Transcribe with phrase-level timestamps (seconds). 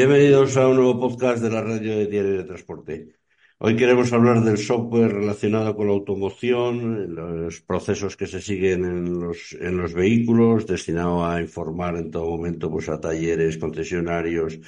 [0.00, 3.16] Bienvenidos a un nuevo podcast de la radio de Diario de Transporte.
[3.58, 9.20] Hoy queremos hablar del software relacionado con la automoción, los procesos que se siguen en
[9.20, 14.58] los, en los vehículos, destinado a informar en todo momento pues, a talleres, concesionarios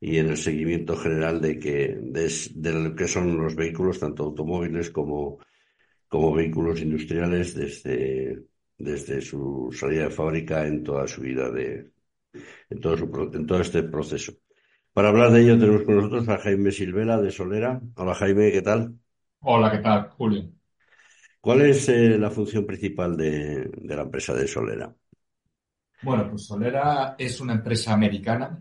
[0.00, 4.90] y en el seguimiento general de, que, de, lo que son los vehículos, tanto automóviles
[4.90, 5.38] como,
[6.08, 8.42] como vehículos industriales, desde,
[8.76, 11.92] desde su salida de fábrica en toda su vida de,
[12.68, 14.32] en todo, su, en todo este proceso.
[14.92, 17.80] Para hablar de ello tenemos con nosotros a Jaime Silvera de Solera.
[17.94, 18.98] Hola Jaime, ¿qué tal?
[19.40, 20.50] Hola, ¿qué tal, Julio?
[21.40, 24.92] ¿Cuál es eh, la función principal de, de, la empresa de Solera?
[26.02, 28.60] Bueno, pues Solera es una empresa americana,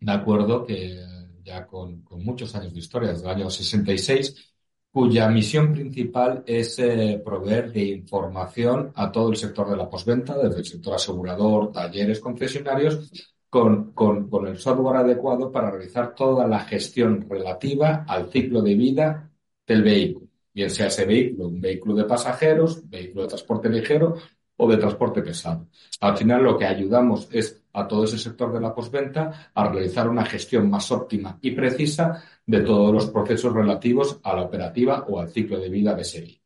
[0.00, 0.98] de acuerdo, que
[1.44, 4.54] ya con, con muchos años de historia, desde el año 66,
[4.90, 10.36] cuya misión principal es eh, proveer de información a todo el sector de la postventa,
[10.36, 13.10] desde el sector asegurador, talleres, concesionarios,
[13.50, 18.74] con, con, con, el software adecuado para realizar toda la gestión relativa al ciclo de
[18.76, 19.30] vida
[19.66, 24.16] del vehículo, bien sea ese vehículo un vehículo de pasajeros, vehículo de transporte ligero
[24.56, 25.66] o de transporte pesado.
[26.00, 30.08] Al final lo que ayudamos es a todo ese sector de la postventa a realizar
[30.08, 35.20] una gestión más óptima y precisa de todos los procesos relativos a la operativa o
[35.20, 36.40] al ciclo de vida de ese vehículo.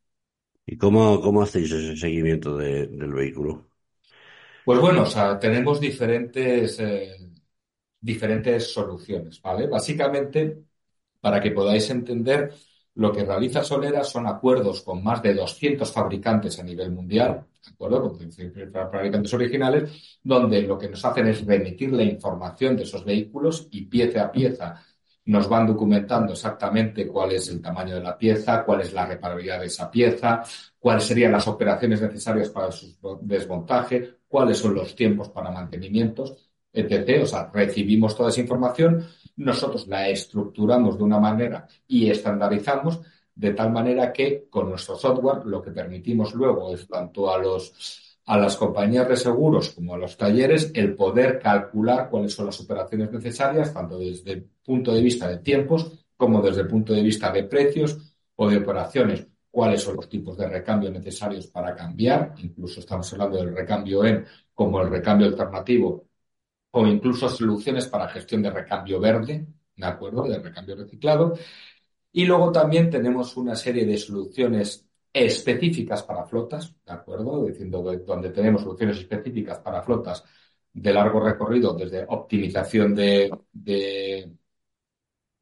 [0.67, 3.74] ¿Y cómo, cómo hacéis ese seguimiento de, del vehículo?
[4.65, 5.05] Pues bueno,
[5.39, 7.17] tenemos diferentes, eh,
[8.01, 9.67] diferentes soluciones, ¿vale?
[9.67, 10.65] Básicamente,
[11.21, 12.55] para que podáis entender,
[12.95, 17.73] lo que realiza Solera son acuerdos con más de 200 fabricantes a nivel mundial, ¿de
[17.73, 18.03] acuerdo?
[18.03, 18.33] Con
[18.91, 23.83] fabricantes originales, donde lo que nos hacen es remitir la información de esos vehículos y
[23.87, 24.83] pieza a pieza
[25.27, 29.61] nos van documentando exactamente cuál es el tamaño de la pieza, cuál es la reparabilidad
[29.61, 30.43] de esa pieza,
[30.79, 36.35] cuáles serían las operaciones necesarias para su desmontaje, cuáles son los tiempos para mantenimientos,
[36.73, 37.23] etc.
[37.23, 39.07] O sea, recibimos toda esa información,
[39.37, 43.01] nosotros la estructuramos de una manera y estandarizamos
[43.33, 48.19] de tal manera que con nuestro software lo que permitimos luego es tanto a los
[48.27, 52.59] a las compañías de seguros como a los talleres el poder calcular cuáles son las
[52.59, 57.03] operaciones necesarias, tanto desde el punto de vista de tiempos como desde el punto de
[57.03, 57.99] vista de precios
[58.35, 63.37] o de operaciones, cuáles son los tipos de recambio necesarios para cambiar, incluso estamos hablando
[63.37, 66.09] del recambio en como el recambio alternativo
[66.73, 70.25] o incluso soluciones para gestión de recambio verde, ¿de acuerdo?
[70.25, 71.35] De recambio reciclado.
[72.11, 77.47] Y luego también tenemos una serie de soluciones específicas para flotas, ¿de acuerdo?
[77.47, 80.25] Diciendo donde tenemos soluciones específicas para flotas
[80.73, 84.33] de largo recorrido, desde optimización de, de,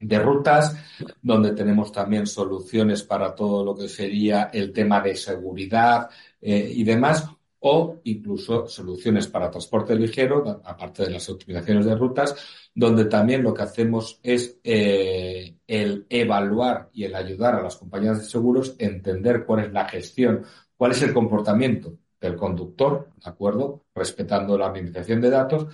[0.02, 0.76] de, rutas,
[1.22, 6.84] donde tenemos también soluciones para todo lo que sería el tema de seguridad eh, y
[6.84, 7.26] demás,
[7.64, 12.34] o incluso soluciones para transporte ligero, aparte de las optimizaciones de rutas,
[12.74, 18.18] donde también lo que hacemos es eh, el evaluar y el ayudar a las compañías
[18.18, 20.44] de seguros a entender cuál es la gestión,
[20.76, 23.84] cuál es el comportamiento del conductor, ¿de acuerdo?
[23.94, 25.66] Respetando la administración de datos,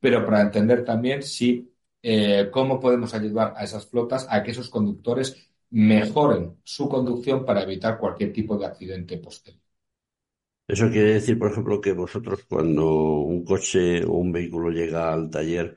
[0.00, 1.70] pero para entender también si
[2.10, 5.28] eh, cómo podemos ayudar a esas flotas a que esos conductores
[5.70, 9.62] mejoren su conducción para evitar cualquier tipo de accidente posterior.
[10.68, 12.84] Eso quiere decir, por ejemplo, que vosotros cuando
[13.20, 15.76] un coche o un vehículo llega al taller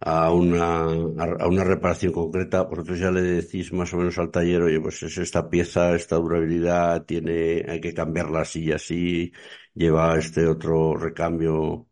[0.00, 4.62] a una, a una reparación concreta, vosotros ya le decís más o menos al taller,
[4.62, 9.32] oye, pues es esta pieza, esta durabilidad, tiene, hay que cambiarla así y así,
[9.74, 11.88] lleva este otro recambio.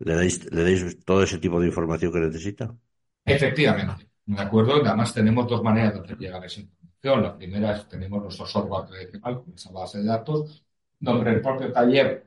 [0.00, 2.76] ¿Le dais, le dais todo ese tipo de información que necesita?
[3.26, 4.76] Efectivamente, ¿de acuerdo?
[4.76, 7.22] Además tenemos dos maneras de hacer llegar esa información.
[7.22, 10.64] La primera es tenemos nuestro software tradicional con esa base de datos
[10.98, 12.26] donde el propio taller,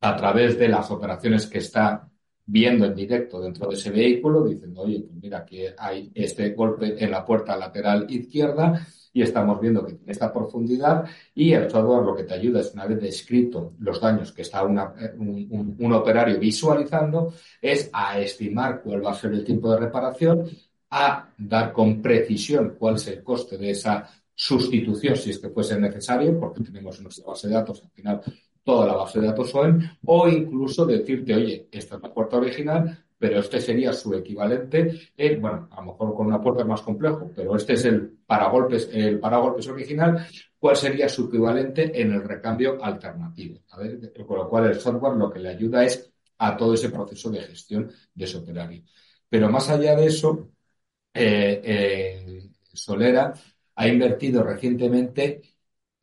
[0.00, 2.08] a través de las operaciones que está
[2.46, 7.02] viendo en directo dentro de ese vehículo, diciendo, oye, pues mira que hay este golpe
[7.02, 12.04] en la puerta lateral izquierda y estamos viendo que tiene esta profundidad y el software
[12.04, 17.32] lo que te ayuda es una vez descrito los daños que está un, operario visualizando,
[17.60, 20.46] es a estimar cuál va a ser el tiempo de reparación,
[20.90, 25.80] a dar con precisión cuál es el coste de esa sustitución si es que fuese
[25.80, 28.20] necesario, porque tenemos en nuestra base de datos al final
[28.66, 32.98] toda la base de datos OEM, o incluso decirte, oye, esta es la puerta original,
[33.16, 37.30] pero este sería su equivalente, en, bueno, a lo mejor con una puerta más complejo,
[37.34, 40.26] pero este es el paragolpes, el paragolpes original,
[40.58, 43.60] ¿cuál sería su equivalente en el recambio alternativo?
[44.26, 47.42] Con lo cual el software lo que le ayuda es a todo ese proceso de
[47.42, 48.82] gestión de ese operario.
[49.28, 50.50] Pero más allá de eso,
[51.14, 53.32] eh, eh, Solera
[53.76, 55.40] ha invertido recientemente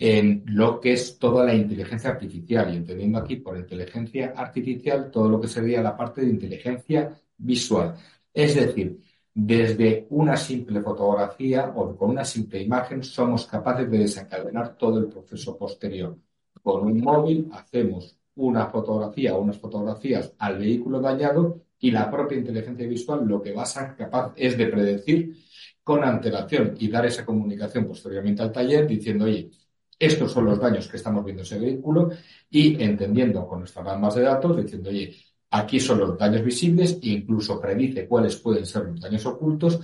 [0.06, 5.30] en lo que es toda la inteligencia artificial y entendiendo aquí por inteligencia artificial todo
[5.30, 7.96] lo que sería la parte de inteligencia visual.
[8.34, 9.00] Es decir,
[9.34, 15.08] desde una simple fotografía o con una simple imagen somos capaces de desencadenar todo el
[15.08, 16.18] proceso posterior.
[16.62, 22.38] Con un móvil hacemos una fotografía o unas fotografías al vehículo dañado y la propia
[22.38, 25.38] inteligencia visual lo que va a ser capaz es de predecir
[25.82, 29.50] con antelación y dar esa comunicación posteriormente al taller diciendo, oye,
[30.00, 32.10] estos son los daños que estamos viendo en ese vehículo
[32.50, 35.16] y entendiendo con nuestras ramas de datos, diciendo, oye,
[35.52, 39.80] aquí son los daños visibles e incluso predice cuáles pueden ser los daños ocultos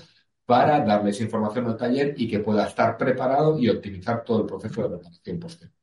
[0.46, 4.82] para darles información al taller y que pueda estar preparado y optimizar todo el proceso
[4.82, 5.76] de reparación posterior.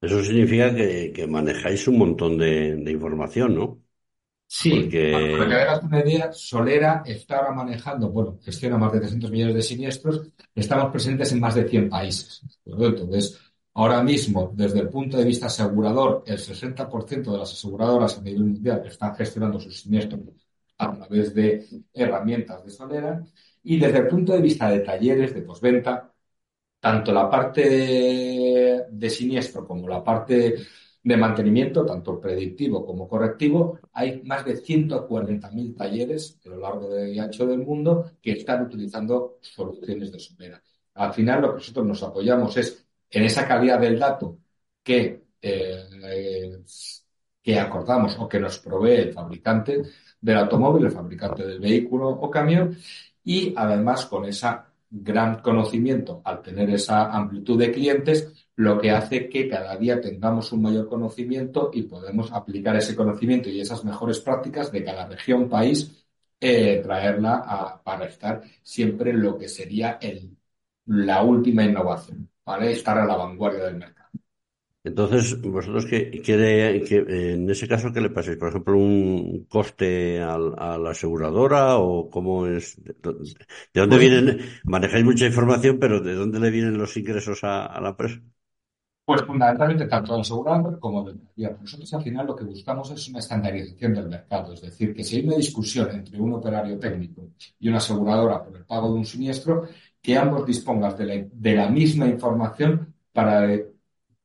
[0.00, 3.82] Eso significa que, manejáis un montón de, información, ¿no?
[4.46, 5.12] Sí, Porque...
[5.12, 9.56] para que hagas una idea, Solera está ahora manejando, bueno, gestiona más de 300 millones
[9.56, 10.22] de siniestros,
[10.54, 12.40] estamos presentes en más de 100 países.
[12.64, 13.38] Entonces,
[13.78, 18.44] Ahora mismo, desde el punto de vista asegurador, el 60% de las aseguradoras a nivel
[18.46, 20.20] mundial están gestionando sus siniestros
[20.78, 21.64] a través de
[21.94, 23.24] herramientas de Solera.
[23.62, 26.12] Y desde el punto de vista de talleres, de postventa,
[26.80, 30.56] tanto la parte de siniestro como la parte
[31.04, 37.16] de mantenimiento, tanto predictivo como correctivo, hay más de 140.000 talleres a lo largo y
[37.20, 40.60] ancho del mundo que están utilizando soluciones de Solera.
[40.94, 44.38] Al final, lo que nosotros nos apoyamos es en esa calidad del dato
[44.82, 46.62] que, eh,
[47.42, 49.82] que acordamos o que nos provee el fabricante
[50.20, 52.76] del automóvil, el fabricante del vehículo o camión,
[53.24, 54.48] y además con ese
[54.90, 60.50] gran conocimiento, al tener esa amplitud de clientes, lo que hace que cada día tengamos
[60.52, 65.48] un mayor conocimiento y podemos aplicar ese conocimiento y esas mejores prácticas de cada región,
[65.48, 66.06] país,
[66.40, 69.98] eh, traerla para estar siempre en lo que sería
[70.86, 72.28] la última innovación.
[72.48, 72.72] ¿Vale?
[72.72, 74.08] Estar a la vanguardia del mercado.
[74.82, 78.38] Entonces, vosotros, ¿qué, qué, en ese caso, qué le pasáis?
[78.38, 83.36] Por ejemplo, un coste a la aseguradora o cómo es, de, dónde
[83.74, 88.18] pues vienen, manejáis mucha información, pero ¿de dónde le vienen los ingresos a, la empresa?
[89.04, 91.20] Pues fundamentalmente tanto la aseguradora como del
[91.60, 95.16] Nosotros al final lo que buscamos es una estandarización del mercado, es decir, que si
[95.16, 97.28] hay una discusión entre un operario técnico
[97.58, 99.68] y una aseguradora por el pago de un siniestro,
[100.02, 103.48] que ambos dispongas de la, misma información para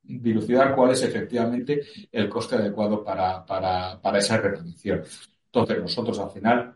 [0.02, 1.81] dilucidar cuál es efectivamente
[2.12, 5.04] el coste adecuado para, para, esa repetición.
[5.46, 6.75] Entonces, nosotros al final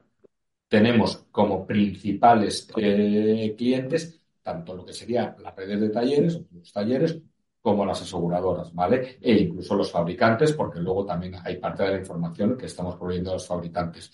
[0.67, 4.17] tenemos como principales eh, clientes
[4.47, 7.19] tanto lo que sería las redes de talleres, los talleres,
[7.61, 9.17] como las aseguradoras, ¿vale?
[9.19, 13.31] E incluso los fabricantes, porque luego también hay parte de la información que estamos proveyendo
[13.31, 14.09] a los fabricantes.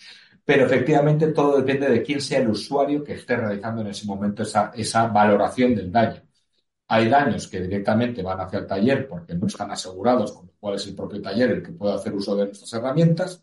[0.45, 4.44] Pero efectivamente todo depende de quién sea el usuario que esté realizando en ese momento
[4.44, 6.22] esa, esa valoración del daño.
[6.88, 10.75] Hay daños que directamente van hacia el taller porque no están asegurados, con lo cual
[10.75, 13.42] es el propio taller el que puede hacer uso de nuestras herramientas.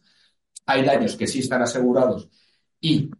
[0.66, 2.28] Hay daños que sí están asegurados
[2.80, 3.10] y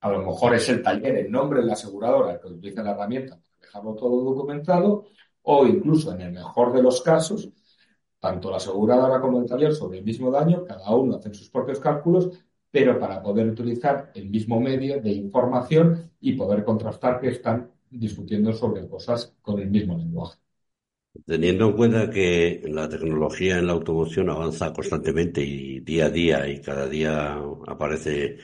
[0.00, 2.92] a lo mejor es el taller en nombre de la aseguradora el que utiliza la
[2.92, 5.06] herramienta para dejarlo todo documentado
[5.42, 7.48] o incluso en el mejor de los casos,
[8.18, 11.80] tanto la aseguradora como el taller sobre el mismo daño, cada uno hace sus propios
[11.80, 12.30] cálculos
[12.70, 18.52] pero para poder utilizar el mismo medio de información y poder contrastar que están discutiendo
[18.52, 20.38] sobre cosas con el mismo lenguaje.
[21.26, 26.48] Teniendo en cuenta que la tecnología en la automoción avanza constantemente y día a día
[26.48, 27.34] y cada día
[27.66, 28.38] aparece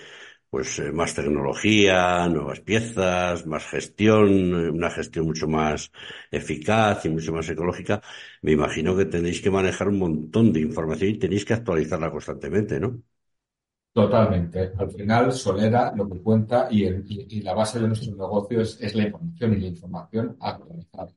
[0.50, 5.92] pues eh, más tecnología, nuevas piezas, más gestión, una gestión mucho más
[6.30, 8.02] eficaz y mucho más ecológica,
[8.42, 12.80] me imagino que tenéis que manejar un montón de información y tenéis que actualizarla constantemente,
[12.80, 13.02] ¿no?
[13.94, 14.72] Totalmente.
[14.76, 19.54] Al final, Solera lo que cuenta y, la base de nuestro negocio es, la información
[19.54, 21.12] y la información actualizada.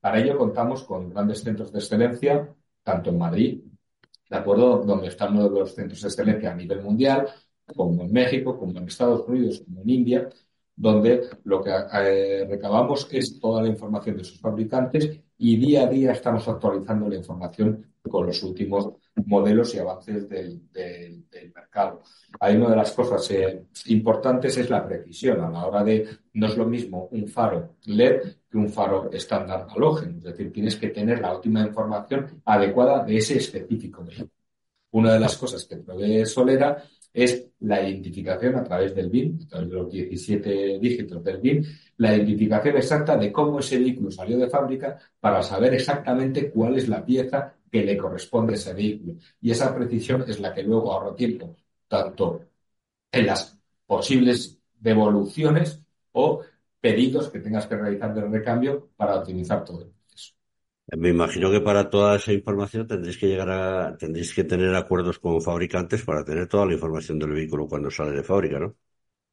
[0.00, 2.52] Para ello contamos con grandes centros de excelencia,
[2.82, 3.60] tanto en Madrid,
[4.28, 4.78] ¿de acuerdo?
[4.78, 7.28] Donde están uno de los centros de excelencia a nivel mundial,
[7.76, 10.28] como en México, como en Estados Unidos, como en India,
[10.74, 15.86] donde lo que eh, recabamos es toda la información de sus fabricantes y día a
[15.86, 20.62] día estamos actualizando la información con los últimos modelos y avances del,
[21.54, 22.02] mercado.
[22.40, 25.40] Hay una de las cosas eh, importantes es la precisión.
[25.40, 29.66] A la hora de, no es lo mismo un faro LED que un faro estándar
[29.68, 34.04] halógeno, es decir, tienes que tener la última información adecuada de ese específico
[34.92, 36.82] Una de las cosas que provee Solera
[37.12, 41.66] es la identificación a través del BIN, a través de los 17 dígitos del BIN,
[41.96, 46.88] la identificación exacta de cómo ese vehículo salió de fábrica para saber exactamente cuál es
[46.88, 49.14] la pieza que le corresponde a ese vehículo.
[49.40, 51.56] Y esa precisión es la que luego ahorra tiempo,
[51.88, 52.40] tanto
[53.12, 55.82] en las posibles devoluciones
[56.12, 56.42] o
[56.80, 60.34] pedidos que tengas que realizar de recambio para optimizar todo el proceso.
[60.96, 65.18] Me imagino que para toda esa información tendréis que llegar a, tendréis que tener acuerdos
[65.18, 68.76] con fabricantes para tener toda la información del vehículo cuando sale de fábrica, ¿no?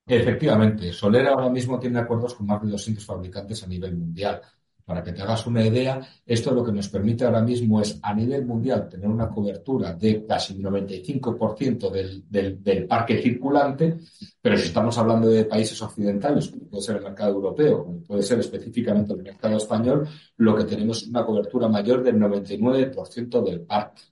[0.06, 4.42] Efectivamente, Soler ahora mismo tiene acuerdos con más de 200 fabricantes a nivel mundial.
[4.86, 8.14] Para que te hagas una idea, esto lo que nos permite ahora mismo es a
[8.14, 13.98] nivel mundial tener una cobertura de casi un 95% del, del, del, parque circulante,
[14.42, 18.24] pero si estamos hablando de países occidentales, como puede ser el mercado europeo, como puede
[18.24, 23.62] ser específicamente el mercado español, lo que tenemos es una cobertura mayor del 99% del
[23.62, 24.04] parque.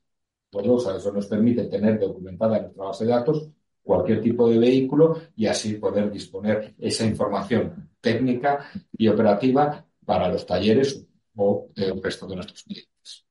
[0.53, 3.49] Eso nos permite tener documentada en nuestra base de datos
[3.83, 8.65] cualquier tipo de vehículo y así poder disponer esa información técnica
[8.97, 11.05] y operativa para los talleres
[11.35, 13.25] o el resto de nuestros clientes.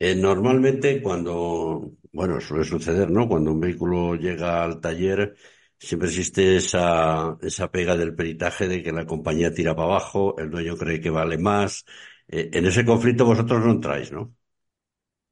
[0.00, 3.28] Eh, normalmente cuando, bueno, suele suceder, ¿no?
[3.28, 5.34] Cuando un vehículo llega al taller,
[5.78, 10.50] siempre existe esa, esa pega del peritaje de que la compañía tira para abajo, el
[10.50, 11.84] dueño cree que vale más.
[12.28, 14.34] Eh, en ese conflicto vosotros no entráis, ¿no?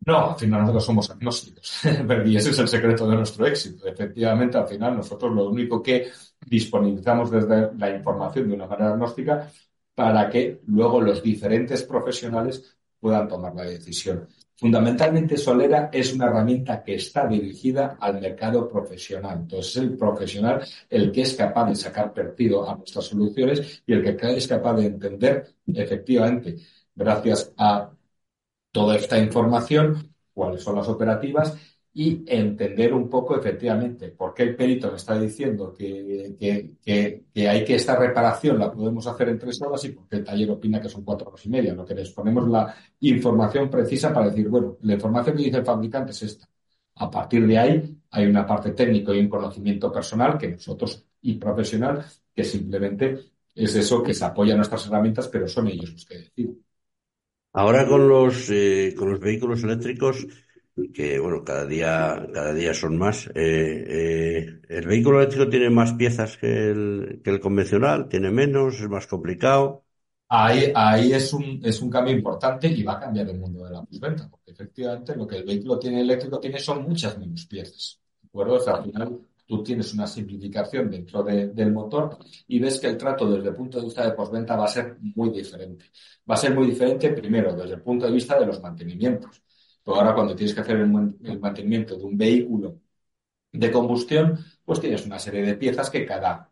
[0.05, 1.81] No, al final nosotros somos agnósticos
[2.27, 3.87] y ese es el secreto de nuestro éxito.
[3.89, 6.11] Efectivamente, al final nosotros lo único que
[6.47, 9.51] disponibilizamos desde la información de una manera agnóstica
[9.97, 14.29] para que luego los diferentes profesionales puedan tomar la decisión.
[14.55, 19.39] Fundamentalmente, Solera es una herramienta que está dirigida al mercado profesional.
[19.41, 23.95] Entonces, es el profesional el que es capaz de sacar partido a nuestras soluciones y
[23.95, 26.57] el que es capaz de entender efectivamente,
[26.95, 27.91] gracias a
[28.71, 31.57] toda esta información, cuáles son las operativas
[31.99, 37.49] y entender un poco efectivamente por qué el perito me está diciendo que, que, que,
[37.49, 40.51] hay que esta reparación la podemos hacer en tres horas y por qué el taller
[40.51, 41.73] opina que son cuatro horas y media.
[41.73, 45.65] Lo que les ponemos la información precisa para decir, bueno, la información que dice el
[45.65, 46.47] fabricante es esta.
[46.97, 51.37] A partir de ahí hay una parte técnica y un conocimiento personal que nosotros y
[51.39, 53.21] profesional que simplemente
[53.55, 56.63] es eso que se apoya a nuestras herramientas, pero son ellos los que deciden.
[57.55, 60.27] Ahora con los, eh, con los vehículos eléctricos,
[60.95, 65.95] que bueno, cada día, cada día son más, eh, eh, ¿el vehículo eléctrico tiene más
[65.95, 68.09] piezas que el, que el convencional?
[68.09, 68.75] ¿Tiene menos?
[68.81, 69.85] ¿Es más complicado?
[70.29, 73.71] Ahí, ahí es un, es un cambio importante y va a cambiar el mundo de
[73.71, 78.01] la postventa, porque efectivamente lo que el vehículo tiene eléctrico tiene son muchas menos piezas.
[78.21, 78.55] ¿De acuerdo?
[78.55, 82.19] O sea, al final tú tienes una simplificación dentro de, del motor
[82.49, 84.97] y ves que el trato desde el punto de vista de postventa va a ser
[85.15, 85.85] muy diferente.
[86.29, 89.41] Va a ser muy diferente, primero, desde el punto de vista de los mantenimientos.
[89.87, 92.81] Pero ahora cuando tienes que hacer el, mantenimiento de un vehículo
[93.53, 96.51] de combustión, pues tienes una serie de piezas que cada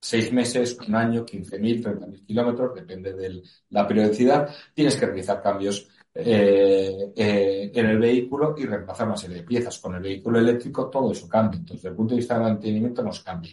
[0.00, 5.88] seis meses, un año, 15.000, 30.000 kilómetros, depende de la periodicidad, tienes que realizar cambios
[6.14, 9.78] eh, eh, en el vehículo y reemplazar una serie de piezas.
[9.78, 11.58] Con el vehículo eléctrico todo eso cambia.
[11.58, 13.52] Entonces, desde el punto de vista de mantenimiento nos cambia.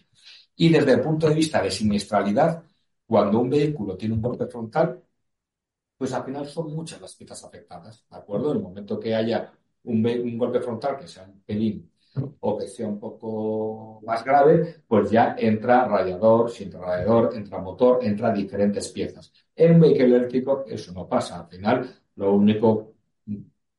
[0.58, 2.63] Y desde el punto de vista de siniestralidad,
[3.06, 5.01] cuando un vehículo tiene un golpe frontal,
[5.97, 8.51] pues al final son muchas las piezas afectadas, ¿de acuerdo?
[8.51, 9.51] En el momento que haya
[9.83, 11.89] un, golpe frontal que sea un pelín
[12.41, 17.59] o que sea un poco más grave, pues ya entra radiador, si entra radiador, entra
[17.59, 19.31] motor, entra diferentes piezas.
[19.55, 21.39] En un vehículo eléctrico eso no pasa.
[21.39, 22.93] Al final lo único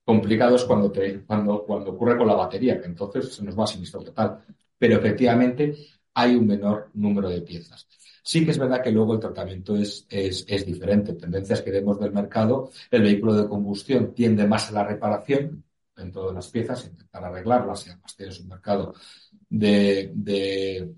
[0.04, 3.68] complicado es cuando, te, cuando, ocurre con la batería, que entonces se nos va a
[3.68, 4.44] sinistro total.
[4.78, 5.76] Pero efectivamente
[6.14, 7.87] hay un menor número de piezas.
[8.26, 11.12] Sí que es verdad que luego el tratamiento es, es, es diferente.
[11.14, 15.62] Tendencias que vemos del mercado, el vehículo de combustión tiende más a la reparación
[15.95, 18.95] dentro de las piezas, intentar arreglarlas y además tienes un mercado
[19.49, 20.95] de, de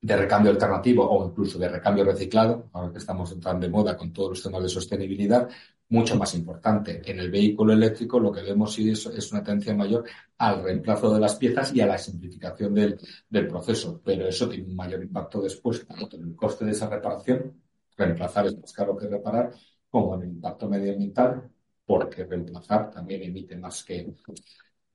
[0.00, 4.12] de recambio alternativo o incluso de recambio reciclado, ahora que estamos entrando de moda con
[4.12, 5.48] todos los temas de sostenibilidad,
[5.90, 7.00] mucho más importante.
[7.04, 10.04] En el vehículo eléctrico lo que vemos es una tendencia mayor
[10.38, 14.66] al reemplazo de las piezas y a la simplificación del, del, proceso, pero eso tiene
[14.66, 17.60] un mayor impacto después, tanto en el coste de esa reparación,
[17.96, 19.52] reemplazar es más caro que reparar,
[19.88, 21.50] como en el impacto medioambiental,
[21.86, 24.14] porque reemplazar también emite más que,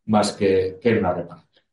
[0.06, 1.64] más que, que una reparación.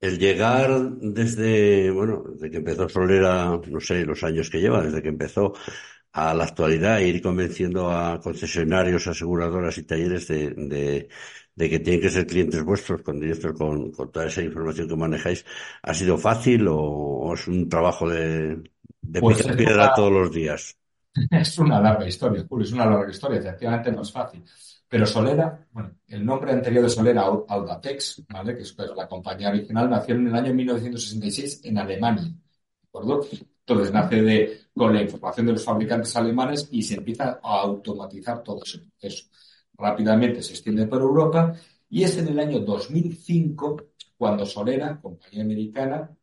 [0.00, 5.00] El llegar desde, bueno, desde que empezó Solera, no sé, los años que lleva, desde
[5.00, 5.54] que empezó
[6.14, 11.08] a la actualidad, e ir convenciendo a concesionarios, aseguradoras y talleres de, de,
[11.56, 14.94] de que tienen que ser clientes vuestros con directos, con, con, toda esa información que
[14.94, 15.44] manejáis,
[15.82, 18.62] ¿ha sido fácil o, o es un trabajo de,
[19.02, 20.76] de pues piedra todos los días?
[21.30, 24.42] Es una larga historia, Julio, es una larga historia, efectivamente no es fácil.
[24.88, 28.56] Pero Solera, bueno, el nombre anterior de Solera, Audatex, ¿vale?
[28.56, 32.24] que es pues, la compañía original, nació en el año 1966 en Alemania.
[32.24, 33.20] ¿De acuerdo?
[33.66, 38.42] Entonces nace de, con la información de los fabricantes alemanes y se empieza a automatizar
[38.42, 39.26] todo ese proceso.
[39.76, 41.54] Rápidamente se extiende por Europa
[41.88, 43.76] y es en el año 2005
[44.16, 46.14] cuando Solera, compañía americana,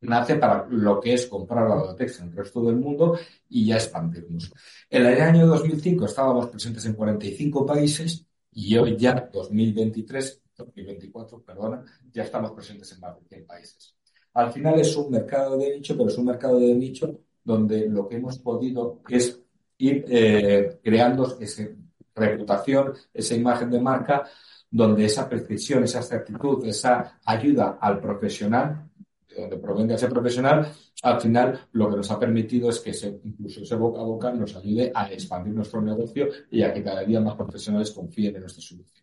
[0.00, 3.18] nace para lo que es comprar la Audatex en el resto del mundo
[3.48, 4.52] y ya expandirnos.
[4.90, 11.84] En el año 2005 estábamos presentes en 45 países y hoy ya, 2023, 2024, perdona,
[12.12, 13.95] ya estamos presentes en más de 100 países.
[14.36, 18.06] Al final es un mercado de nicho, pero es un mercado de nicho donde lo
[18.06, 19.40] que hemos podido es
[19.78, 21.66] ir eh, creando esa
[22.14, 24.28] reputación, esa imagen de marca,
[24.70, 28.90] donde esa precisión, esa certitud, esa ayuda al profesional,
[29.26, 30.70] de donde provenga ese profesional,
[31.02, 32.92] al final lo que nos ha permitido es que
[33.24, 37.04] incluso ese boca a boca nos ayude a expandir nuestro negocio y a que cada
[37.04, 39.02] día más profesionales confíen en nuestras soluciones.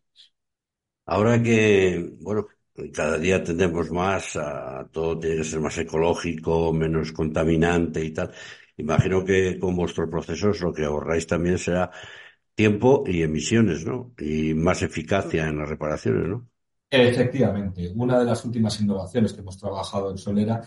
[1.06, 2.46] Ahora que, bueno,
[2.92, 8.32] cada día tendemos más a todo tiene que ser más ecológico, menos contaminante y tal.
[8.78, 11.92] Imagino que con vuestros procesos lo que ahorráis también será
[12.56, 14.14] tiempo y emisiones, ¿no?
[14.18, 16.48] Y más eficacia en las reparaciones, ¿no?
[16.90, 17.92] Efectivamente.
[17.96, 20.62] Una de las últimas innovaciones que hemos trabajado en Solera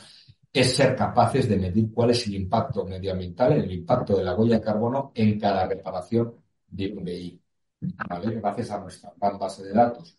[0.53, 4.57] es ser capaces de medir cuál es el impacto medioambiental, el impacto de la huella
[4.57, 6.35] de carbono en cada reparación
[6.69, 7.43] de un vehículo.
[7.79, 10.19] Gracias a nuestra gran base de datos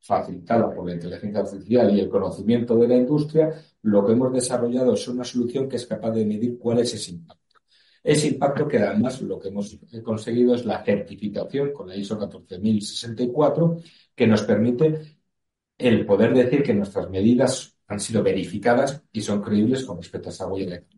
[0.00, 3.52] facilitada por la inteligencia artificial y el conocimiento de la industria,
[3.82, 7.12] lo que hemos desarrollado es una solución que es capaz de medir cuál es ese
[7.12, 7.38] impacto.
[8.02, 13.76] Ese impacto que además lo que hemos conseguido es la certificación con la ISO 14064
[14.14, 15.18] que nos permite
[15.76, 20.32] el poder decir que nuestras medidas han sido verificadas y son creíbles con respecto a
[20.32, 20.97] esa huella eléctrica.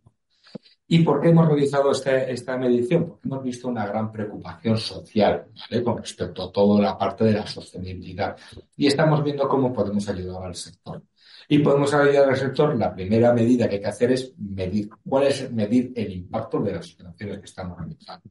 [0.93, 3.07] ¿Y por qué hemos realizado este, esta medición?
[3.07, 5.47] Porque hemos visto una gran preocupación social
[5.85, 8.37] con respecto a toda la parte de la sostenibilidad.
[8.77, 11.01] Y estamos viendo cómo podemos ayudar al sector.
[11.49, 14.91] Y podemos ayudar al sector, la primera medida que hay que hacer es medir.
[15.09, 18.29] ¿Cuál es medir el impacto de las operaciones que estamos realizando?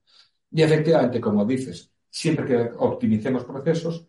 [0.51, 4.06] Y efectivamente, como dices, siempre que optimicemos procesos,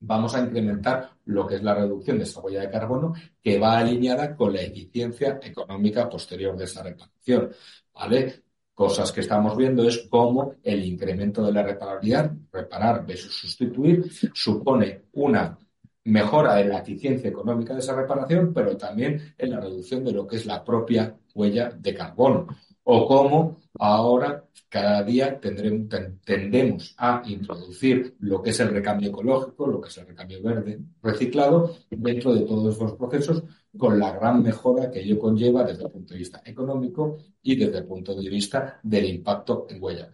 [0.00, 3.78] vamos a incrementar lo que es la reducción de esa huella de carbono que va
[3.78, 7.50] alineada con la eficiencia económica posterior de esa reparación.
[7.94, 8.42] ¿Vale?
[8.74, 15.02] Cosas que estamos viendo es cómo el incremento de la reparabilidad, reparar versus sustituir, supone
[15.12, 15.58] una
[16.04, 20.26] mejora en la eficiencia económica de esa reparación, pero también en la reducción de lo
[20.26, 22.46] que es la propia huella de carbono.
[22.92, 23.38] O cómo
[23.78, 24.28] ahora
[24.68, 25.88] cada día tendremos,
[26.24, 30.80] tendemos a introducir lo que es el recambio ecológico, lo que es el recambio verde
[31.00, 33.44] reciclado dentro de todos los procesos
[33.78, 37.78] con la gran mejora que ello conlleva desde el punto de vista económico y desde
[37.78, 40.08] el punto de vista del impacto en huella.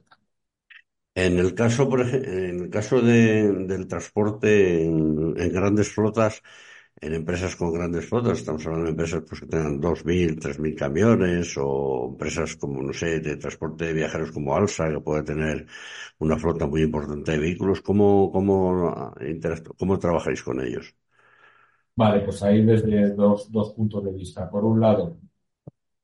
[1.15, 6.43] En el caso, en el caso del transporte en grandes flotas,
[7.01, 11.55] en empresas con grandes flotas, estamos hablando de empresas pues, que tengan 2.000, 3.000 camiones
[11.59, 15.67] o empresas como, no sé, de transporte de viajeros como Alsa, que puede tener
[16.19, 17.81] una flota muy importante de vehículos.
[17.83, 19.13] ¿Cómo, cómo,
[19.79, 20.95] cómo trabajáis con ellos?
[21.95, 24.51] Vale, pues ahí desde dos, dos puntos de vista.
[24.51, 25.19] Por un lado,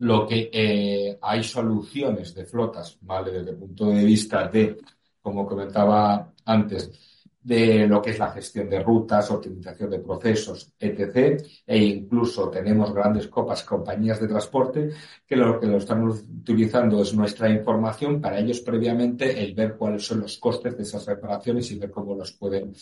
[0.01, 3.33] lo que eh, hay soluciones de flotas, ¿vale?
[3.33, 4.79] Desde el punto de vista de,
[5.23, 7.12] como comentaba antes,
[7.43, 11.43] de lo que es la gestión de rutas, optimización de procesos, etc.
[11.67, 14.91] E incluso tenemos grandes copas, compañías de transporte,
[15.27, 20.07] que lo que lo están utilizando es nuestra información para ellos previamente el ver cuáles
[20.07, 22.73] son los costes de esas reparaciones y ver cómo los pueden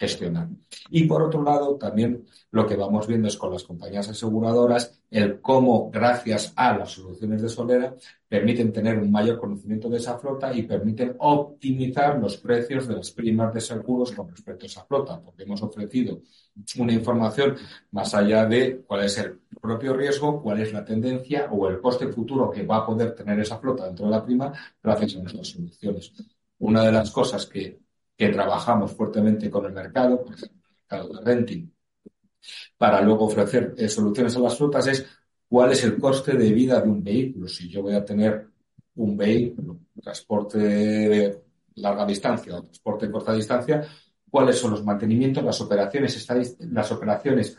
[0.00, 0.48] gestionar.
[0.88, 5.42] Y por otro lado, también lo que vamos viendo es con las compañías aseguradoras el
[5.42, 7.94] cómo, gracias a las soluciones de Solera,
[8.26, 13.10] permiten tener un mayor conocimiento de esa flota y permiten optimizar los precios de las
[13.10, 16.22] primas de seguros con respecto a esa flota, porque hemos ofrecido
[16.78, 17.56] una información
[17.90, 22.08] más allá de cuál es el propio riesgo, cuál es la tendencia o el coste
[22.08, 24.50] futuro que va a poder tener esa flota dentro de la prima
[24.82, 26.12] gracias a nuestras soluciones.
[26.58, 27.79] Una de las cosas que
[28.20, 31.72] que trabajamos fuertemente con el mercado, por ejemplo, el mercado de renting,
[32.76, 35.06] para luego ofrecer eh, soluciones a las flotas es
[35.48, 37.48] cuál es el coste de vida de un vehículo.
[37.48, 38.46] Si yo voy a tener
[38.96, 41.42] un vehículo, transporte de
[41.76, 43.88] larga distancia o transporte de corta distancia,
[44.30, 47.56] cuáles son los mantenimientos, las operaciones, las operaciones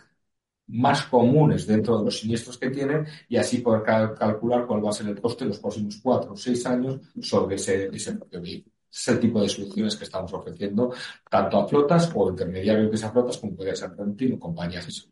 [0.67, 4.93] más comunes dentro de los siniestros que tienen y así poder calcular cuál va a
[4.93, 8.80] ser el coste en los próximos cuatro o seis años sobre ese, ese propio vehículo
[8.91, 10.93] es el tipo de soluciones que estamos ofreciendo
[11.29, 14.91] tanto a flotas o intermediarios de esas flotas como puede ser renting o compañías de
[14.91, 15.11] seguros.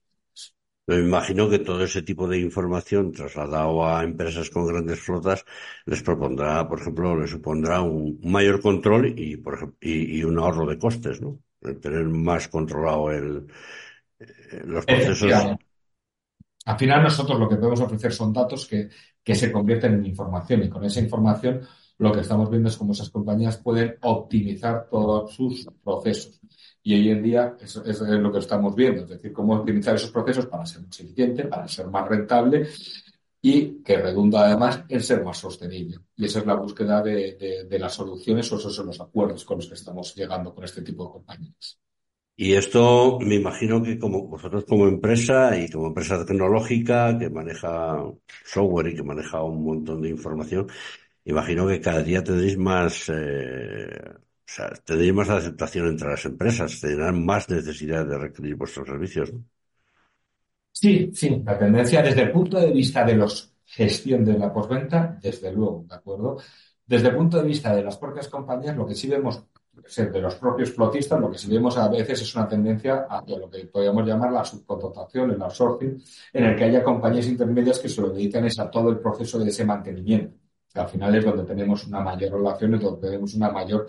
[0.87, 5.45] Me imagino que todo ese tipo de información trasladado a empresas con grandes flotas
[5.85, 10.65] les propondrá, por ejemplo, les supondrá un mayor control y, por ejemplo, y, un ahorro
[10.65, 11.39] de costes, ¿no?
[11.81, 13.45] tener más controlado el,
[14.19, 15.31] eh, los procesos.
[16.65, 18.89] Al final nosotros lo que podemos ofrecer son datos que,
[19.23, 21.61] que se convierten en información y con esa información
[21.99, 26.39] lo que estamos viendo es cómo esas compañías pueden optimizar todos sus procesos.
[26.81, 30.09] Y hoy en día eso, es lo que estamos viendo, es decir, cómo optimizar esos
[30.09, 32.67] procesos para ser más eficiente, para ser más rentable
[33.41, 35.97] y que redunda además en ser más sostenible.
[36.15, 39.67] Y esa es la búsqueda de, las soluciones o esos son los acuerdos con los
[39.67, 41.79] que estamos llegando con este tipo de compañías.
[42.37, 48.01] Y esto me imagino que como vosotros como empresa y como empresa tecnológica que maneja
[48.45, 50.67] software y que maneja un montón de información,
[51.29, 53.89] imagino que cada día tendréis más, eh,
[55.13, 59.43] más aceptación entre las empresas, tendrán más necesidad de requerir vuestros servicios, ¿no?
[60.71, 65.19] Sí, sí, la tendencia desde el punto de vista de los gestión de la postventa,
[65.21, 66.37] desde luego, ¿de acuerdo?
[66.85, 69.43] Desde el punto de vista de las propias compañías, lo que sí vemos
[69.95, 73.49] de los propios plotistas, lo que sí vemos a veces es una tendencia hacia lo
[73.49, 76.01] que podríamos llamar la subcontratación, el outsourcing,
[76.33, 79.49] en el que haya compañías intermedias que se lo dedican a todo el proceso de
[79.49, 80.38] ese mantenimiento.
[80.75, 83.87] Al final es donde tenemos una mayor relación, es donde tenemos una mayor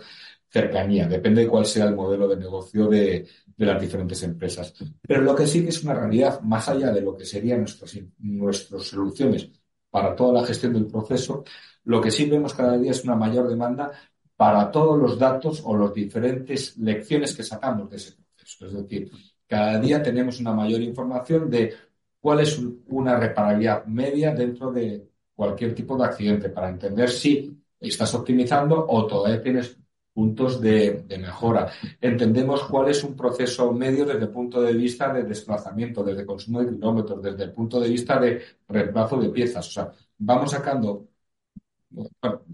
[0.49, 1.07] cercanía.
[1.07, 4.73] Depende de cuál sea el modelo de negocio de, de las diferentes empresas.
[5.01, 7.97] Pero lo que sí que es una realidad, más allá de lo que serían nuestras,
[8.19, 9.49] nuestras soluciones
[9.89, 11.43] para toda la gestión del proceso,
[11.83, 13.91] lo que sí vemos cada día es una mayor demanda
[14.35, 18.65] para todos los datos o las diferentes lecciones que sacamos de ese proceso.
[18.65, 19.11] Es decir,
[19.47, 21.73] cada día tenemos una mayor información de
[22.19, 28.13] cuál es una reparabilidad media dentro de cualquier tipo de accidente para entender si estás
[28.13, 29.77] optimizando o todavía tienes
[30.13, 31.71] puntos de, mejora.
[31.99, 36.61] Entendemos cuál es un proceso medio desde el punto de vista de desplazamiento, desde consumo
[36.61, 39.67] de kilómetros, desde el punto de vista de reemplazo de piezas.
[39.67, 41.07] O sea, vamos sacando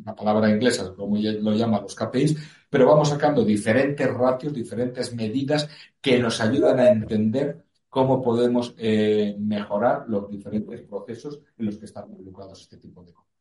[0.06, 2.38] la palabra inglesa, como lo llaman los KPIs,
[2.70, 5.70] pero vamos sacando diferentes ratios, diferentes medidas
[6.02, 7.67] que nos ayudan a entender
[7.98, 13.12] cómo podemos eh, mejorar los diferentes procesos en los que están involucrados este tipo de
[13.12, 13.34] cosas.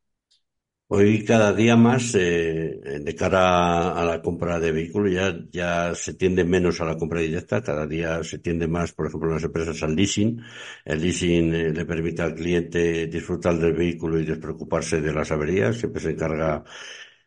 [0.87, 6.15] Hoy cada día más, eh, de cara a la compra de vehículos, ya, ya se
[6.15, 9.43] tiende menos a la compra directa, cada día se tiende más, por ejemplo, en las
[9.43, 10.41] empresas al leasing.
[10.85, 15.77] El leasing eh, le permite al cliente disfrutar del vehículo y despreocuparse de las averías,
[15.77, 16.63] siempre se encarga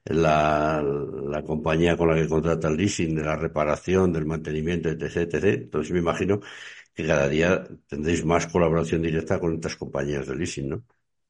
[0.04, 5.16] la, la compañía con la que contrata el leasing, de la reparación, del mantenimiento, etc,
[5.16, 5.44] etc.
[5.44, 6.40] Entonces me imagino
[7.00, 10.82] que cada día tendréis más colaboración directa con estas compañías de leasing, ¿no?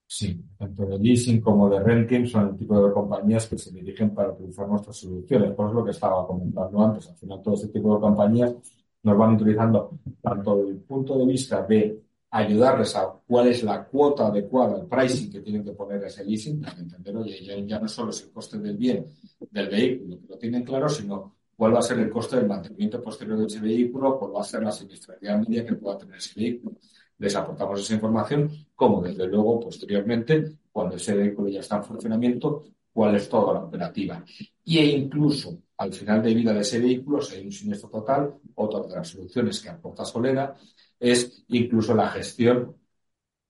[0.07, 4.13] Sí, tanto de leasing como de renting son el tipo de compañías que se dirigen
[4.13, 5.53] para utilizar nuestras soluciones.
[5.53, 7.09] Por eso lo que estaba comentando antes.
[7.09, 8.55] Al final, todo este tipo de compañías
[9.03, 13.85] nos van utilizando tanto desde el punto de vista de ayudarles a cuál es la
[13.85, 17.89] cuota adecuada, el pricing que tienen que poner ese leasing, para entender, ya, ya no
[17.89, 19.07] solo es el coste del bien
[19.51, 23.03] del vehículo, que lo tienen claro, sino cuál va a ser el coste del mantenimiento
[23.03, 26.41] posterior de ese vehículo, cuál va a ser la siniestralidad media que pueda tener ese
[26.41, 26.73] vehículo
[27.21, 32.65] les aportamos esa información, como desde luego posteriormente, cuando ese vehículo ya está en funcionamiento,
[32.91, 34.25] cuál es toda la operativa.
[34.65, 38.37] Y e incluso al final de vida de ese vehículo, si hay un siniestro total,
[38.55, 40.55] otra de las soluciones que aporta Solera
[40.99, 42.75] es incluso la gestión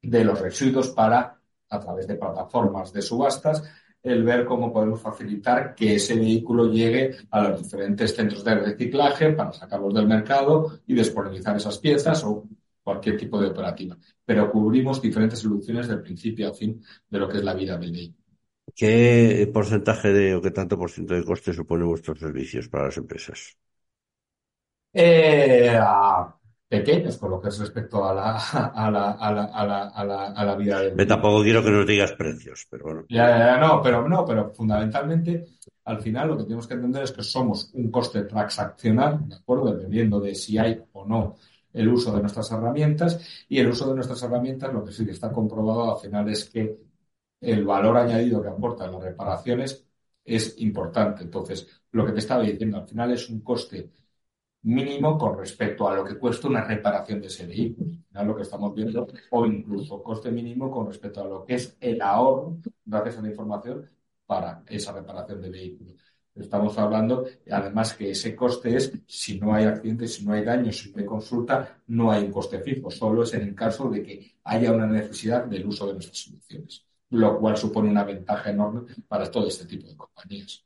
[0.03, 3.62] de los residuos para, a través de plataformas de subastas,
[4.03, 9.33] el ver cómo podemos facilitar que ese vehículo llegue a los diferentes centros de reciclaje
[9.33, 12.45] para sacarlos del mercado y disponibilizar esas piezas o
[12.83, 17.39] cualquier tipo de operativa, pero cubrimos diferentes soluciones del principio a fin de lo que
[17.39, 18.21] es la vida del vehículo.
[18.75, 22.97] ¿Qué porcentaje de o qué tanto por ciento de coste supone vuestros servicios para las
[22.97, 23.57] empresas?
[24.93, 25.79] Eh,
[26.70, 30.04] pequeños con lo que es respecto a la, a la, a la, a la, a
[30.04, 33.04] la, a la vida del tampoco quiero que nos digas precios, pero bueno.
[33.09, 35.46] Ya, ya, no, pero no, pero fundamentalmente
[35.85, 39.74] al final lo que tenemos que entender es que somos un coste transaccional, ¿de acuerdo?
[39.74, 41.37] Dependiendo de si hay o no
[41.72, 45.12] el uso de nuestras herramientas y el uso de nuestras herramientas lo que sí que
[45.12, 46.78] está comprobado al final es que
[47.40, 49.85] el valor añadido que aportan las reparaciones
[50.24, 51.24] es importante.
[51.24, 53.90] Entonces, lo que te estaba diciendo, al final es un coste
[54.62, 57.90] mínimo con respecto a lo que cuesta una reparación de ese vehículo.
[58.09, 61.77] Final lo que estamos viendo, o incluso coste mínimo con respecto a lo que es
[61.81, 63.88] el ahorro, gracias a la información,
[64.27, 65.94] para esa reparación de vehículo.
[66.35, 70.79] Estamos hablando, además, que ese coste es, si no hay accidentes, si no hay daños,
[70.79, 72.90] si no hay consulta, no hay un coste fijo.
[72.90, 76.87] Solo es en el caso de que haya una necesidad del uso de nuestras soluciones,
[77.11, 80.64] lo cual supone una ventaja enorme para todo este tipo de compañías.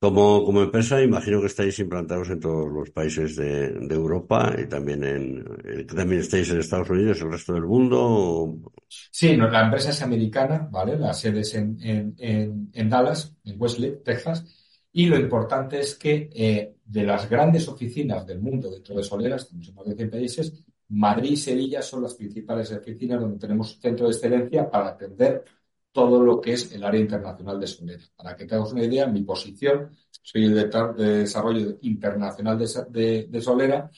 [0.00, 5.02] Como, como empresa, imagino que estáis implantados en todos los países de, Europa y también
[5.02, 8.58] en, eh, también estáis en Estados Unidos, el resto del mundo.
[8.88, 10.96] Sí, la empresa es americana, ¿vale?
[10.96, 14.44] La sede es en, en, Dallas, en Wesley, Texas
[14.92, 19.48] y lo importante es que eh, de las grandes oficinas del mundo dentro de Soleras,
[19.48, 24.06] tenemos más de 100 países, Madrid y Sevilla son las principales oficinas donde tenemos centro
[24.06, 25.44] de excelencia para atender
[25.92, 28.04] todo lo que es el área internacional de Solera.
[28.16, 33.40] Para que tengas una idea, mi posición, soy el director de desarrollo internacional de, de,
[33.40, 33.90] Solera,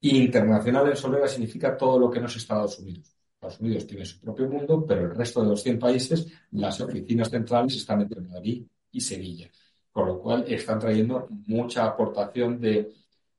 [0.00, 3.14] y internacional en Solera significa todo lo que no es Estados Unidos.
[3.34, 7.30] Estados Unidos tiene su propio mundo, pero el resto de los 100 países, las oficinas
[7.30, 9.50] centrales están entre Madrid y Sevilla
[9.92, 12.92] con lo cual están trayendo mucha aportación de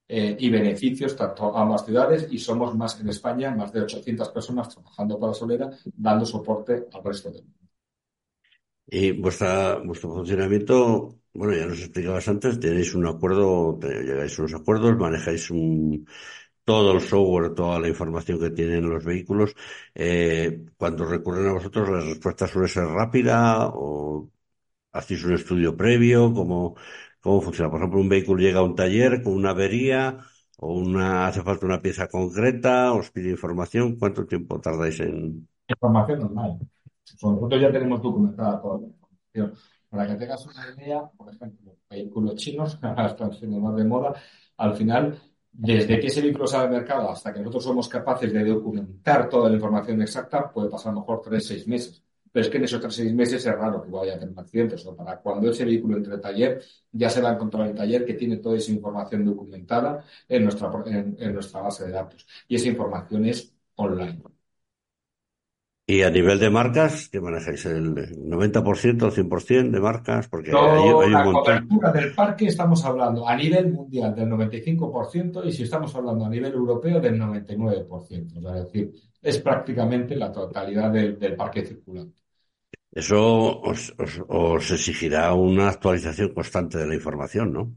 [0.08, 4.30] eh, y beneficios tanto a ambas ciudades y somos más en España, más de 800
[4.30, 7.61] personas trabajando para Solera, dando soporte al resto del mundo.
[8.94, 14.54] Y vuestra, vuestro funcionamiento, bueno, ya nos explicabas antes, tenéis un acuerdo, llegáis a unos
[14.54, 16.06] acuerdos, manejáis un,
[16.66, 19.56] todo el software, toda la información que tienen los vehículos.
[19.96, 24.30] Eh, cuando recurren a vosotros, la respuesta suele ser rápida o
[24.92, 26.76] hacéis un estudio previo, ¿cómo,
[27.22, 27.72] cómo funciona?
[27.72, 30.18] Por ejemplo, un vehículo llega a un taller con una avería
[30.58, 35.48] o una, hace falta una pieza concreta, os pide información, ¿cuánto tiempo tardáis en...?
[35.70, 36.60] Información normal.
[37.22, 39.54] Nosotros ya tenemos documentada toda la información.
[39.90, 44.14] Para que tengas una idea, por ejemplo, vehículos chinos, están siendo más de moda,
[44.58, 45.20] al final
[45.52, 49.50] desde que ese vehículo sale al mercado hasta que nosotros somos capaces de documentar toda
[49.50, 52.02] la información exacta, puede pasar a lo mejor tres, seis meses.
[52.32, 54.40] Pero es que en esos tres, seis meses es raro que vaya a tener un
[54.40, 54.76] accidente.
[54.86, 58.14] O para cuando ese vehículo entre taller, ya se va a encontrar el taller que
[58.14, 62.26] tiene toda esa información documentada en nuestra, en nuestra base de datos.
[62.48, 64.22] Y esa información es online.
[65.92, 67.66] Y a nivel de marcas, ¿qué manejáis?
[67.66, 70.30] ¿El 90% o 100% de marcas?
[70.30, 75.46] Porque hay, hay, un la cobertura del parque estamos hablando a nivel mundial del 95%
[75.46, 78.38] y si estamos hablando a nivel europeo del 99%.
[78.38, 82.22] es decir, es prácticamente la totalidad del, del parque circulante.
[82.90, 87.74] Eso os, os, os, exigirá una actualización constante de la información, ¿no?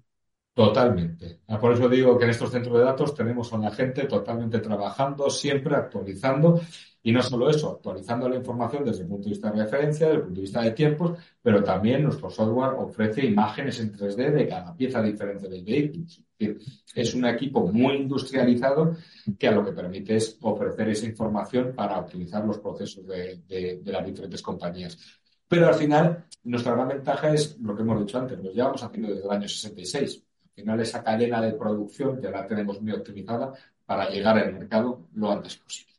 [0.54, 1.40] Totalmente.
[1.60, 5.28] Por eso digo que en estos centros de datos tenemos a una gente totalmente trabajando,
[5.28, 6.60] siempre actualizando
[7.06, 10.20] y no solo eso, actualizando la información desde el punto de vista de referencia, desde
[10.20, 14.48] el punto de vista de tiempos, pero también nuestro software ofrece imágenes en 3D de
[14.48, 16.06] cada pieza diferente del vehículo.
[16.06, 16.58] Es, decir,
[16.94, 18.96] es un equipo muy industrializado
[19.38, 23.92] que a lo que permite es ofrecer esa información para optimizar los procesos de, de,
[23.92, 24.98] las diferentes compañías.
[25.46, 29.10] Pero al final, nuestra gran ventaja es lo que hemos dicho antes, lo llevamos haciendo
[29.10, 30.22] desde el año 66.
[30.42, 33.52] Al final, esa cadena de producción ya la tenemos muy optimizada
[33.84, 35.92] para llegar al mercado lo antes posible.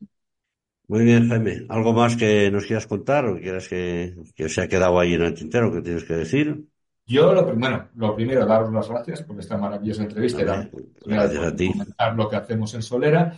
[0.88, 1.66] Muy bien, Jaime.
[1.70, 5.24] ¿Algo más que nos quieras contar o quieras que, que se ha quedado ahí en
[5.24, 6.66] el tintero que tienes que decir?
[7.08, 10.72] Yo, lo, bueno, lo primero, daros las gracias por esta maravillosa entrevista dar
[11.06, 11.72] gracias a ti.
[11.72, 13.38] comentar lo que hacemos en Solera.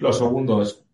[0.00, 0.84] Lo segundo es,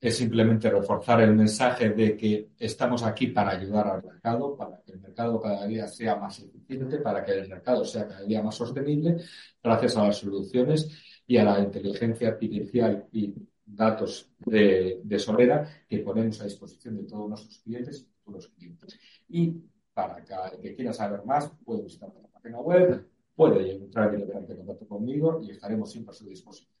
[0.00, 4.92] es simplemente reforzar el mensaje de que estamos aquí para ayudar al mercado, para que
[4.92, 8.54] el mercado cada día sea más eficiente, para que el mercado sea cada día más
[8.54, 9.16] sostenible,
[9.62, 13.34] gracias a las soluciones y a la inteligencia artificial y
[13.74, 18.98] datos de, de Solera que ponemos a disposición de todos nuestros clientes y futuros clientes.
[19.28, 24.52] Y para que, que quiera saber más, puede visitar la página web, puede entrar directamente
[24.52, 26.74] en contacto conmigo y estaremos siempre a su disposición.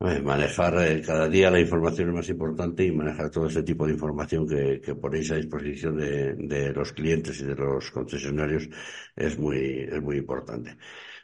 [0.00, 3.94] Manejar eh, cada día la información es más importante y manejar todo ese tipo de
[3.94, 8.68] información que, que ponéis a disposición de, de, los clientes y de los concesionarios
[9.16, 10.76] es muy, es muy importante.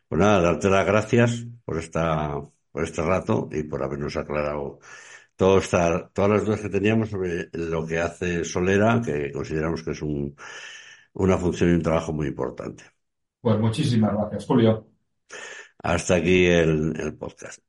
[0.09, 2.41] Pues nada, darte las gracias por esta
[2.75, 4.81] por este rato y por habernos aclarado
[5.37, 5.61] todo
[6.13, 10.35] todas las dudas que teníamos sobre lo que hace Solera, que consideramos que es un,
[11.13, 12.83] una función y un trabajo muy importante.
[13.41, 14.89] Pues muchísimas gracias, Julio.
[15.85, 17.61] Hasta aquí el, el podcast.